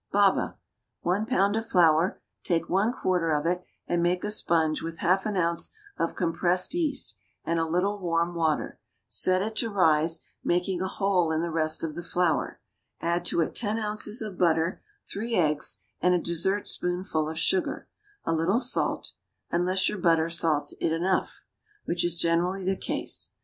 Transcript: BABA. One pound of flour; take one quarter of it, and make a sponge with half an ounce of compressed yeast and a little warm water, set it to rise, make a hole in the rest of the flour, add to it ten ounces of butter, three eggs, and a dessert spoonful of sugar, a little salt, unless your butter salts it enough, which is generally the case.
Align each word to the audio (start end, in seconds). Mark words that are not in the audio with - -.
BABA. 0.11 0.57
One 1.01 1.27
pound 1.27 1.55
of 1.55 1.67
flour; 1.69 2.19
take 2.43 2.67
one 2.67 2.91
quarter 2.91 3.29
of 3.29 3.45
it, 3.45 3.63
and 3.85 4.01
make 4.01 4.23
a 4.23 4.31
sponge 4.31 4.81
with 4.81 4.97
half 4.97 5.27
an 5.27 5.37
ounce 5.37 5.75
of 5.95 6.15
compressed 6.15 6.73
yeast 6.73 7.15
and 7.45 7.59
a 7.59 7.67
little 7.67 7.99
warm 7.99 8.33
water, 8.33 8.79
set 9.05 9.43
it 9.43 9.55
to 9.57 9.69
rise, 9.69 10.21
make 10.43 10.67
a 10.67 10.87
hole 10.87 11.31
in 11.31 11.41
the 11.43 11.51
rest 11.51 11.83
of 11.83 11.93
the 11.93 12.01
flour, 12.01 12.59
add 12.99 13.23
to 13.25 13.41
it 13.41 13.53
ten 13.53 13.77
ounces 13.77 14.23
of 14.23 14.39
butter, 14.39 14.81
three 15.07 15.35
eggs, 15.35 15.77
and 16.01 16.15
a 16.15 16.19
dessert 16.19 16.67
spoonful 16.67 17.29
of 17.29 17.37
sugar, 17.37 17.87
a 18.25 18.33
little 18.33 18.59
salt, 18.59 19.11
unless 19.51 19.87
your 19.87 19.99
butter 19.99 20.31
salts 20.31 20.73
it 20.81 20.91
enough, 20.91 21.43
which 21.85 22.03
is 22.03 22.17
generally 22.17 22.65
the 22.65 22.75
case. 22.75 23.33